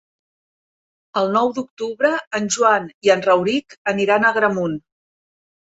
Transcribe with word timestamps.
El 1.21 1.29
nou 1.35 1.51
d'octubre 1.57 2.11
en 2.41 2.49
Joan 2.57 2.89
i 3.09 3.13
en 3.17 3.23
Rauric 3.29 3.79
aniran 3.95 4.29
a 4.29 4.35
Agramunt. 4.37 4.83